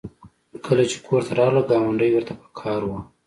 کله 0.65 0.83
چې 0.91 0.97
کور 1.05 1.21
ته 1.27 1.31
راغلل 1.39 1.63
ګاونډۍ 1.71 2.09
ورته 2.13 2.33
په 2.39 2.47
قهر 2.57 2.81
وه 2.89 2.99